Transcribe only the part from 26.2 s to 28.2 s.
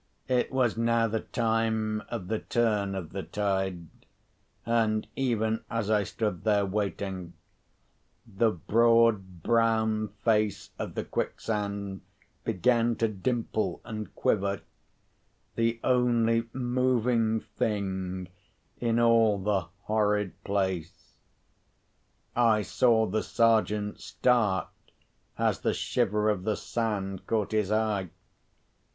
of the sand caught his eye.